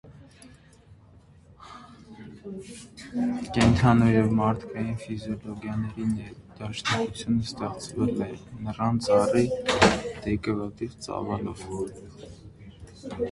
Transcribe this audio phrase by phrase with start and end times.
[3.57, 8.29] Կենդանու և մարդկային ֆիգուրների ներդաշնակությունը ստեղծվել է
[8.69, 9.43] նռան ծառի
[10.25, 11.69] դեկորատիվ ծավալով։